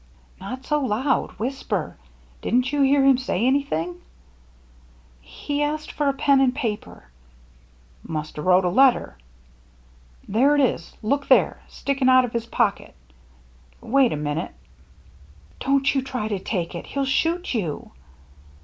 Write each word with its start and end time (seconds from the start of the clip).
"Not 0.41 0.65
so 0.65 0.79
loud 0.81 1.27
7 1.33 1.35
whisper. 1.37 1.95
Didn't 2.41 2.71
you 2.73 2.81
hear 2.81 3.05
him 3.05 3.19
say 3.19 3.45
anything?"" 3.45 4.01
He 5.21 5.61
asked 5.61 5.91
for 5.91 6.09
a 6.09 6.13
pen 6.13 6.41
and 6.41 6.55
paper."" 6.55 7.05
Must 8.03 8.35
'a' 8.35 8.41
wrote 8.41 8.65
a 8.65 8.69
letter. 8.69 9.15
There 10.27 10.55
it 10.55 10.61
is— 10.61 10.91
look 11.03 11.27
there— 11.27 11.61
sticking 11.67 12.09
out 12.09 12.25
of 12.25 12.33
his 12.33 12.47
pocket. 12.47 12.95
Wait 13.79 14.11
a 14.11 14.17
minute."" 14.17 14.55
Don't 15.63 15.93
you 15.93 16.01
try 16.01 16.27
to 16.29 16.39
take 16.39 16.73
it. 16.73 16.87
He'll 16.87 17.05
shoot 17.05 17.53
you." 17.53 17.91